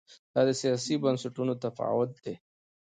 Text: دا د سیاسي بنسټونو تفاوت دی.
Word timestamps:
دا 0.33 0.41
د 0.47 0.49
سیاسي 0.61 0.93
بنسټونو 1.03 1.53
تفاوت 1.63 2.11
دی. 2.23 2.35